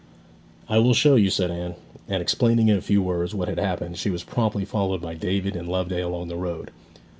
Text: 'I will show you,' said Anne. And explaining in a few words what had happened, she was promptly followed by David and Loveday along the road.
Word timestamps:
'I 0.67 0.79
will 0.79 0.93
show 0.95 1.13
you,' 1.15 1.29
said 1.29 1.51
Anne. 1.51 1.75
And 2.07 2.23
explaining 2.23 2.69
in 2.69 2.75
a 2.75 2.81
few 2.81 3.03
words 3.03 3.35
what 3.35 3.47
had 3.47 3.59
happened, 3.59 3.99
she 3.99 4.09
was 4.09 4.23
promptly 4.23 4.65
followed 4.65 4.99
by 4.99 5.13
David 5.13 5.55
and 5.55 5.69
Loveday 5.69 6.01
along 6.01 6.27
the 6.27 6.37
road. 6.37 6.71